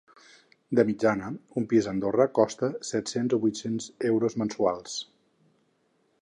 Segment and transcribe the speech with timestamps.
[0.77, 1.27] De mitjana
[1.61, 4.97] un pis a Andorra costa set-cents o vuit-cents euros mensuals.